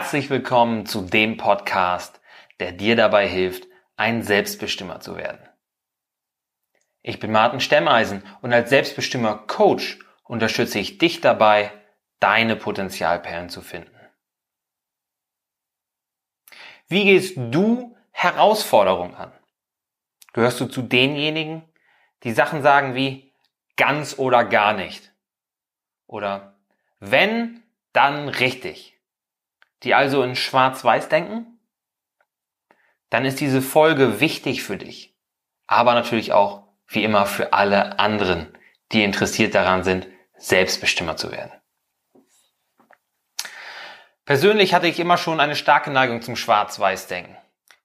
[0.00, 2.22] Herzlich willkommen zu dem Podcast,
[2.58, 3.66] der dir dabei hilft,
[3.96, 5.46] ein Selbstbestimmer zu werden.
[7.02, 11.70] Ich bin Martin Stemmeisen und als Selbstbestimmer Coach unterstütze ich dich dabei,
[12.18, 13.94] deine Potenzialperlen zu finden.
[16.88, 19.32] Wie gehst du Herausforderungen an?
[20.32, 21.62] Gehörst du zu denjenigen,
[22.22, 23.34] die Sachen sagen wie
[23.76, 25.12] ganz oder gar nicht?
[26.06, 26.58] Oder
[27.00, 27.62] wenn,
[27.92, 28.96] dann richtig?
[29.82, 31.58] Die also in Schwarz-Weiß denken,
[33.08, 35.16] dann ist diese Folge wichtig für dich.
[35.66, 38.56] Aber natürlich auch, wie immer, für alle anderen,
[38.92, 40.06] die interessiert daran sind,
[40.36, 41.52] Selbstbestimmer zu werden.
[44.24, 47.36] Persönlich hatte ich immer schon eine starke Neigung zum Schwarz-Weiß-Denken,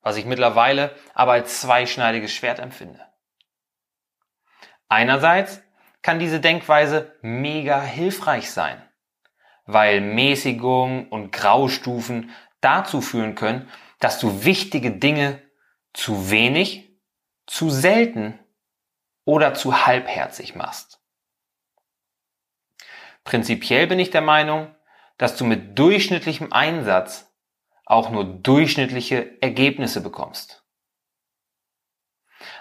[0.02, 3.02] was ich mittlerweile aber als zweischneidiges Schwert empfinde.
[4.88, 5.62] Einerseits
[6.04, 8.85] kann diese Denkweise mega hilfreich sein
[9.66, 15.41] weil Mäßigung und Graustufen dazu führen können, dass du wichtige Dinge
[15.94, 16.90] zu wenig,
[17.48, 18.40] zu selten
[19.24, 21.02] oder zu halbherzig machst.
[23.24, 24.76] Prinzipiell bin ich der Meinung,
[25.18, 27.34] dass du mit durchschnittlichem Einsatz
[27.86, 30.65] auch nur durchschnittliche Ergebnisse bekommst.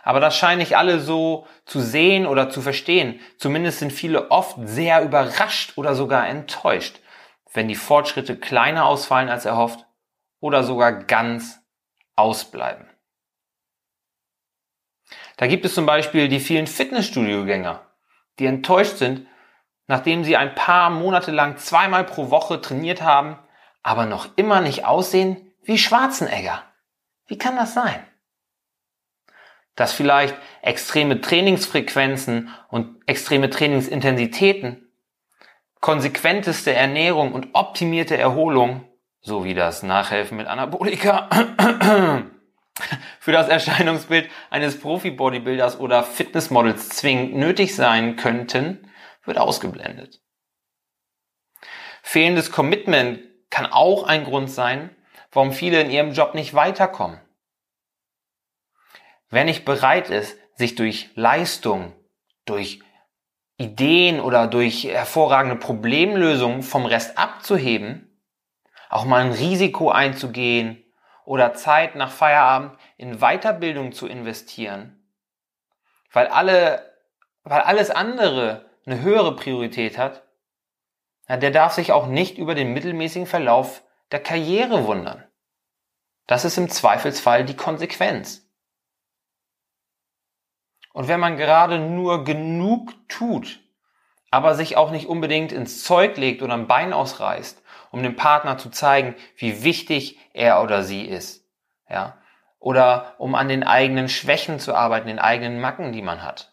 [0.04, 3.20] Aber das scheinen nicht alle so zu sehen oder zu verstehen.
[3.38, 7.00] Zumindest sind viele oft sehr überrascht oder sogar enttäuscht,
[7.52, 9.86] wenn die Fortschritte kleiner ausfallen als erhofft
[10.40, 11.60] oder sogar ganz
[12.16, 12.86] ausbleiben.
[15.38, 17.80] Da gibt es zum Beispiel die vielen Fitnessstudio-Gänger,
[18.38, 19.26] die enttäuscht sind,
[19.86, 23.38] nachdem sie ein paar Monate lang zweimal pro Woche trainiert haben,
[23.82, 26.62] aber noch immer nicht aussehen wie Schwarzenegger.
[27.26, 28.06] Wie kann das sein?
[29.76, 34.88] Dass vielleicht extreme Trainingsfrequenzen und extreme Trainingsintensitäten,
[35.80, 38.88] konsequenteste Ernährung und optimierte Erholung
[39.20, 41.28] sowie das Nachhelfen mit Anabolika
[43.18, 48.90] für das Erscheinungsbild eines Profi-Bodybuilders oder Fitnessmodels zwingend nötig sein könnten,
[49.24, 50.20] wird ausgeblendet.
[52.02, 54.94] Fehlendes Commitment kann auch ein Grund sein,
[55.32, 57.18] warum viele in ihrem Job nicht weiterkommen.
[59.30, 61.92] Wer nicht bereit ist, sich durch Leistung,
[62.44, 62.80] durch
[63.56, 68.20] Ideen oder durch hervorragende Problemlösungen vom Rest abzuheben,
[68.90, 70.84] auch mal ein Risiko einzugehen
[71.24, 75.08] oder Zeit nach Feierabend in Weiterbildung zu investieren,
[76.12, 76.92] weil alle,
[77.42, 80.22] weil alles andere eine höhere Priorität hat,
[81.28, 85.24] der darf sich auch nicht über den mittelmäßigen Verlauf der Karriere wundern.
[86.26, 88.43] Das ist im Zweifelsfall die Konsequenz.
[90.94, 93.58] Und wenn man gerade nur genug tut,
[94.30, 98.58] aber sich auch nicht unbedingt ins Zeug legt oder ein Bein ausreißt, um dem Partner
[98.58, 101.44] zu zeigen, wie wichtig er oder sie ist,
[101.90, 102.16] ja,
[102.60, 106.52] oder um an den eigenen Schwächen zu arbeiten, den eigenen Macken, die man hat.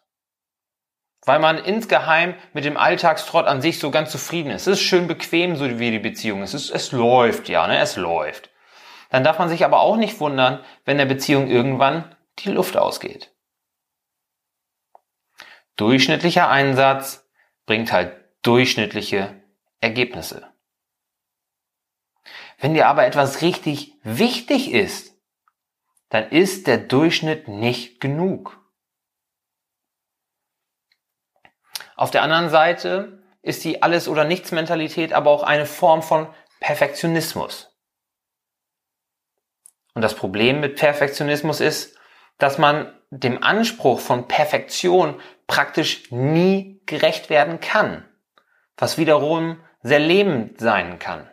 [1.24, 4.64] Weil man insgeheim mit dem Alltagstrott an sich so ganz zufrieden ist.
[4.66, 6.56] Es ist schön bequem, so wie die Beziehung ist.
[6.56, 8.50] Es, es läuft, ja, ne, es läuft.
[9.12, 13.31] Dann darf man sich aber auch nicht wundern, wenn der Beziehung irgendwann die Luft ausgeht.
[15.82, 17.28] Durchschnittlicher Einsatz
[17.66, 19.42] bringt halt durchschnittliche
[19.80, 20.54] Ergebnisse.
[22.60, 25.20] Wenn dir aber etwas richtig wichtig ist,
[26.10, 28.64] dann ist der Durchschnitt nicht genug.
[31.96, 37.76] Auf der anderen Seite ist die Alles- oder Nichts-Mentalität aber auch eine Form von Perfektionismus.
[39.96, 41.98] Und das Problem mit Perfektionismus ist,
[42.38, 48.06] dass man dem Anspruch von Perfektion praktisch nie gerecht werden kann,
[48.78, 51.30] was wiederum sehr lebend sein kann.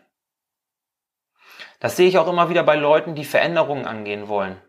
[1.81, 4.61] Das sehe ich auch immer wieder bei Leuten, die Veränderungen angehen wollen.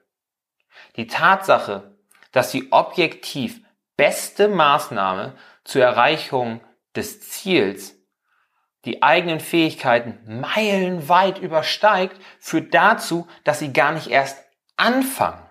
[0.96, 1.98] Die Tatsache,
[2.32, 3.62] dass die objektiv
[3.98, 6.62] beste Maßnahme zur Erreichung
[6.96, 7.96] des Ziels
[8.86, 14.38] die eigenen Fähigkeiten meilenweit übersteigt, führt dazu, dass sie gar nicht erst
[14.78, 15.49] anfangen.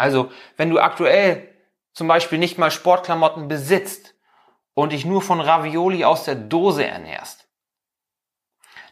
[0.00, 1.54] Also, wenn du aktuell
[1.92, 4.14] zum Beispiel nicht mal Sportklamotten besitzt
[4.72, 7.46] und dich nur von Ravioli aus der Dose ernährst,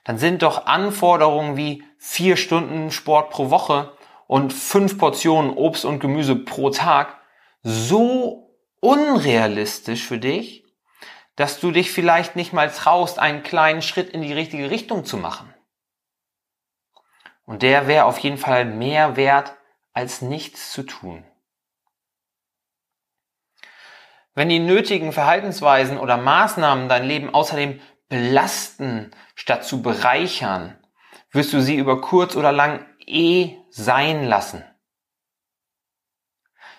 [0.04, 3.96] dann sind doch Anforderungen wie vier Stunden Sport pro Woche
[4.26, 7.18] und fünf Portionen Obst und Gemüse pro Tag
[7.62, 10.66] so unrealistisch für dich,
[11.36, 15.16] dass du dich vielleicht nicht mal traust, einen kleinen Schritt in die richtige Richtung zu
[15.16, 15.54] machen.
[17.46, 19.57] Und der wäre auf jeden Fall mehr wert,
[19.98, 21.24] als nichts zu tun.
[24.32, 30.78] Wenn die nötigen Verhaltensweisen oder Maßnahmen dein Leben außerdem belasten, statt zu bereichern,
[31.32, 34.62] wirst du sie über kurz oder lang eh sein lassen.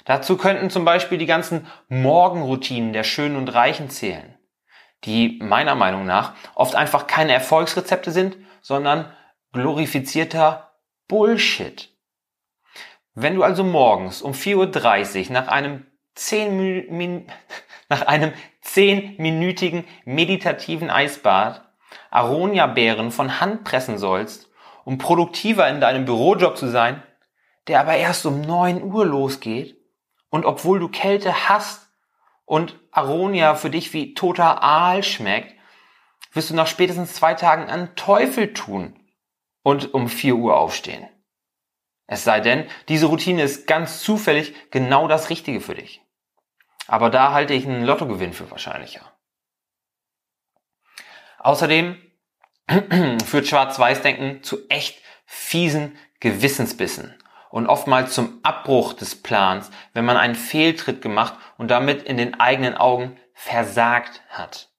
[0.05, 4.39] Dazu könnten zum Beispiel die ganzen Morgenroutinen der Schönen und Reichen zählen,
[5.03, 9.13] die meiner Meinung nach oft einfach keine Erfolgsrezepte sind, sondern
[9.51, 10.71] glorifizierter
[11.09, 11.98] Bullshit.
[13.21, 15.85] Wenn du also morgens um 4.30 Uhr nach einem
[16.15, 17.27] 10 Min
[17.89, 18.31] nach einem
[18.63, 21.69] 10-minütigen meditativen Eisbad
[22.11, 24.49] Aronia-Beeren von Hand pressen sollst,
[24.85, 27.03] um produktiver in deinem Bürojob zu sein,
[27.67, 29.75] der aber erst um 9 Uhr losgeht,
[30.29, 31.91] und obwohl du Kälte hast
[32.45, 35.53] und Aronia für dich wie toter Aal schmeckt,
[36.31, 38.97] wirst du nach spätestens zwei Tagen einen Teufel tun
[39.61, 41.09] und um 4 Uhr aufstehen.
[42.11, 46.01] Es sei denn, diese Routine ist ganz zufällig genau das Richtige für dich.
[46.87, 49.13] Aber da halte ich einen Lottogewinn für wahrscheinlicher.
[51.37, 52.01] Außerdem
[53.25, 57.15] führt Schwarz-Weiß-Denken zu echt fiesen Gewissensbissen
[57.51, 62.39] und oftmals zum Abbruch des Plans, wenn man einen Fehltritt gemacht und damit in den
[62.39, 64.71] eigenen Augen versagt hat.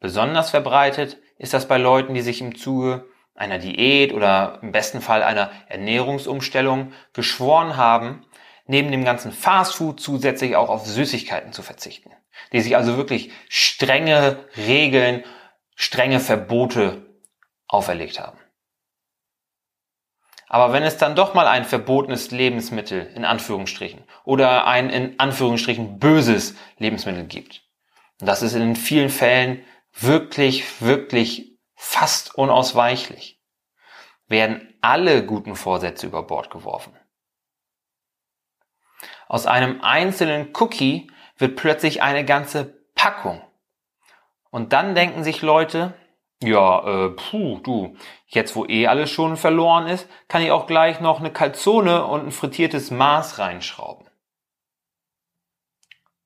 [0.00, 3.06] Besonders verbreitet ist das bei Leuten, die sich im Zuge
[3.36, 8.24] einer Diät oder im besten Fall einer Ernährungsumstellung geschworen haben,
[8.66, 12.10] neben dem ganzen Fastfood zusätzlich auch auf Süßigkeiten zu verzichten.
[12.52, 15.24] Die sich also wirklich strenge Regeln,
[15.74, 17.06] strenge Verbote
[17.68, 18.38] auferlegt haben.
[20.48, 25.98] Aber wenn es dann doch mal ein verbotenes Lebensmittel in Anführungsstrichen oder ein in Anführungsstrichen
[25.98, 27.62] böses Lebensmittel gibt,
[28.20, 29.62] und das ist in vielen Fällen
[29.92, 33.40] wirklich, wirklich fast unausweichlich,
[34.26, 36.96] werden alle guten Vorsätze über Bord geworfen.
[39.28, 42.64] Aus einem einzelnen Cookie wird plötzlich eine ganze
[42.94, 43.42] Packung.
[44.50, 45.94] Und dann denken sich Leute,
[46.42, 47.96] ja, äh, puh, du,
[48.26, 52.26] jetzt wo eh alles schon verloren ist, kann ich auch gleich noch eine Calzone und
[52.26, 54.08] ein frittiertes Maß reinschrauben.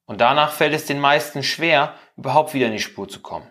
[0.05, 3.49] Und danach fällt es den meisten schwer, überhaupt wieder in die Spur zu kommen.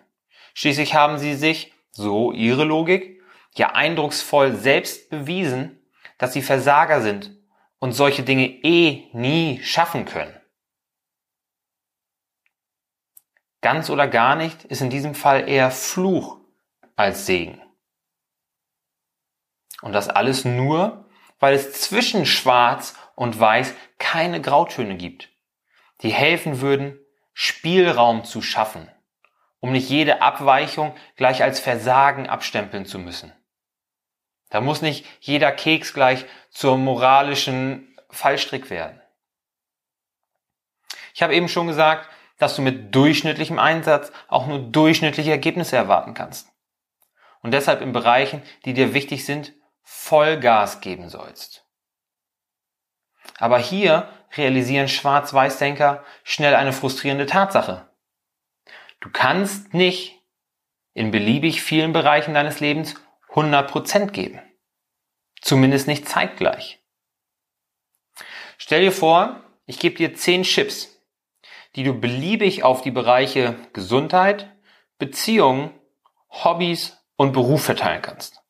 [0.52, 3.20] Schließlich haben sie sich, so ihre Logik,
[3.54, 5.80] ja eindrucksvoll selbst bewiesen,
[6.18, 7.36] dass sie Versager sind
[7.78, 10.36] und solche Dinge eh nie schaffen können.
[13.62, 16.40] Ganz oder gar nicht ist in diesem Fall eher Fluch
[16.96, 17.60] als Segen.
[19.82, 21.08] Und das alles nur,
[21.38, 25.30] weil es zwischen Schwarz und Weiß keine Grautöne gibt,
[26.02, 26.98] die helfen würden,
[27.32, 28.90] Spielraum zu schaffen,
[29.60, 33.32] um nicht jede Abweichung gleich als Versagen abstempeln zu müssen.
[34.48, 39.00] Da muss nicht jeder Keks gleich zur moralischen Fallstrick werden.
[41.14, 42.08] Ich habe eben schon gesagt,
[42.38, 46.48] dass du mit durchschnittlichem Einsatz auch nur durchschnittliche Ergebnisse erwarten kannst
[47.42, 49.52] und deshalb in Bereichen, die dir wichtig sind,
[49.82, 51.66] Vollgas geben sollst.
[53.38, 57.89] Aber hier realisieren Schwarz-Weiß-Denker schnell eine frustrierende Tatsache.
[59.00, 60.20] Du kannst nicht
[60.92, 62.94] in beliebig vielen Bereichen deines Lebens
[63.30, 64.40] 100% geben.
[65.40, 66.80] Zumindest nicht zeitgleich.
[68.58, 71.00] Stell dir vor, ich gebe dir 10 Chips,
[71.76, 74.54] die du beliebig auf die Bereiche Gesundheit,
[74.98, 75.70] Beziehungen,
[76.28, 78.42] Hobbys und Beruf verteilen kannst.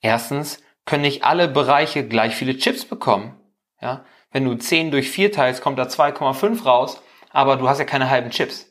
[0.00, 3.38] Erstens können nicht alle Bereiche gleich viele Chips bekommen.
[3.80, 4.04] Ja?
[4.30, 7.02] Wenn du 10 durch 4 teilst, kommt da 2,5 raus,
[7.38, 8.66] aber du hast ja keine halben Chips.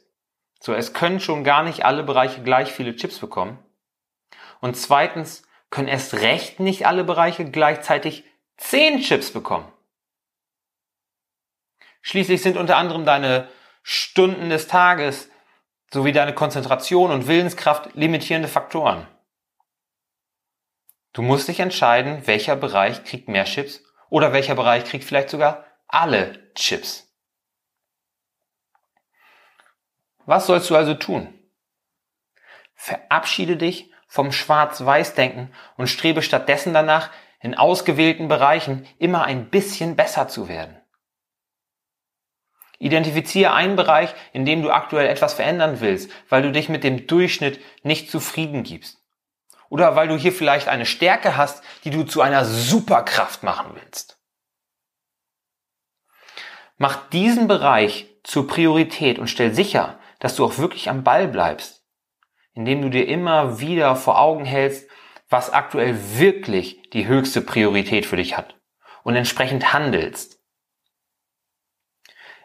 [0.59, 3.57] So, es können schon gar nicht alle Bereiche gleich viele Chips bekommen.
[4.59, 8.25] Und zweitens können erst recht nicht alle Bereiche gleichzeitig
[8.57, 9.71] 10 Chips bekommen.
[12.01, 13.47] Schließlich sind unter anderem deine
[13.83, 15.29] Stunden des Tages,
[15.93, 19.07] sowie deine Konzentration und Willenskraft limitierende Faktoren.
[21.13, 25.63] Du musst dich entscheiden, welcher Bereich kriegt mehr Chips oder welcher Bereich kriegt vielleicht sogar
[25.87, 27.06] alle Chips.
[30.27, 31.33] Was sollst du also tun?
[32.75, 40.27] Verabschiede dich vom Schwarz-Weiß-Denken und strebe stattdessen danach, in ausgewählten Bereichen immer ein bisschen besser
[40.27, 40.81] zu werden.
[42.77, 47.07] Identifiziere einen Bereich, in dem du aktuell etwas verändern willst, weil du dich mit dem
[47.07, 48.97] Durchschnitt nicht zufrieden gibst.
[49.69, 54.19] Oder weil du hier vielleicht eine Stärke hast, die du zu einer Superkraft machen willst.
[56.77, 61.83] Mach diesen Bereich zur Priorität und stell sicher, dass du auch wirklich am Ball bleibst,
[62.53, 64.89] indem du dir immer wieder vor Augen hältst,
[65.29, 68.55] was aktuell wirklich die höchste Priorität für dich hat
[69.03, 70.39] und entsprechend handelst.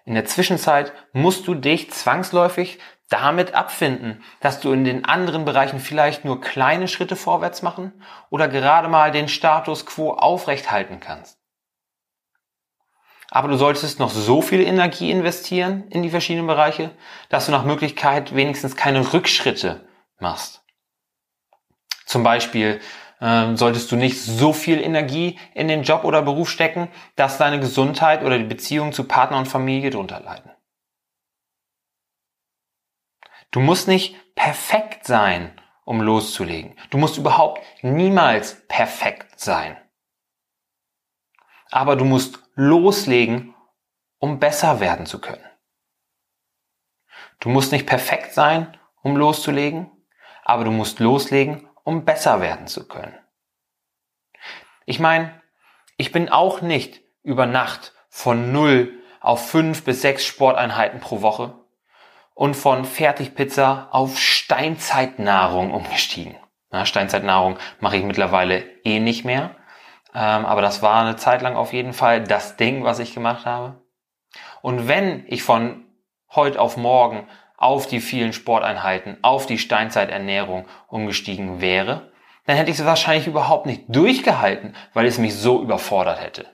[0.04, 5.80] In der Zwischenzeit musst du dich zwangsläufig damit abfinden, dass du in den anderen Bereichen
[5.80, 7.92] vielleicht nur kleine Schritte vorwärts machen
[8.30, 11.41] oder gerade mal den Status quo aufrecht halten kannst.
[13.34, 16.90] Aber du solltest noch so viel Energie investieren in die verschiedenen Bereiche,
[17.30, 20.62] dass du nach Möglichkeit wenigstens keine Rückschritte machst.
[22.04, 22.78] Zum Beispiel
[23.22, 27.58] ähm, solltest du nicht so viel Energie in den Job oder Beruf stecken, dass deine
[27.58, 30.50] Gesundheit oder die Beziehung zu Partner und Familie drunter leiden.
[33.50, 36.76] Du musst nicht perfekt sein, um loszulegen.
[36.90, 39.78] Du musst überhaupt niemals perfekt sein.
[41.70, 43.54] Aber du musst loslegen,
[44.18, 45.44] um besser werden zu können.
[47.40, 49.90] Du musst nicht perfekt sein, um loszulegen,
[50.44, 53.18] aber du musst loslegen, um besser werden zu können.
[54.86, 55.40] Ich meine,
[55.96, 61.54] ich bin auch nicht über Nacht von null auf fünf bis sechs Sporteinheiten pro Woche
[62.34, 66.36] und von Fertigpizza auf Steinzeitnahrung umgestiegen.
[66.70, 69.56] Na, Steinzeitnahrung mache ich mittlerweile eh nicht mehr.
[70.14, 73.46] Ähm, aber das war eine Zeit lang auf jeden Fall das Ding, was ich gemacht
[73.46, 73.80] habe.
[74.60, 75.84] Und wenn ich von
[76.30, 77.26] heute auf morgen
[77.56, 82.12] auf die vielen Sporteinheiten, auf die Steinzeiternährung umgestiegen wäre,
[82.44, 86.46] dann hätte ich es wahrscheinlich überhaupt nicht durchgehalten, weil es mich so überfordert hätte.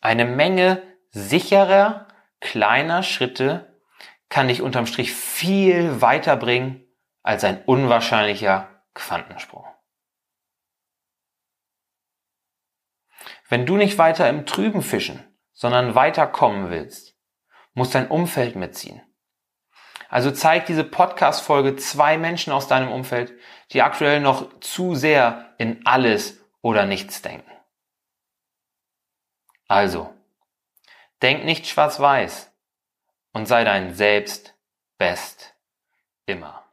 [0.00, 2.06] Eine Menge sicherer
[2.40, 3.76] kleiner Schritte
[4.28, 6.84] kann dich unterm Strich viel weiterbringen
[7.22, 9.64] als ein unwahrscheinlicher Quantensprung.
[13.48, 15.22] Wenn du nicht weiter im Trüben fischen,
[15.52, 17.16] sondern weiterkommen willst,
[17.74, 19.02] muss dein Umfeld mitziehen.
[20.08, 23.34] Also zeig diese Podcast-Folge zwei Menschen aus deinem Umfeld,
[23.72, 27.50] die aktuell noch zu sehr in alles oder nichts denken.
[29.68, 30.16] Also,
[31.22, 32.52] Denk nicht schwarz-weiß
[33.32, 34.54] und sei dein Selbst
[34.98, 35.54] best
[36.26, 36.65] immer.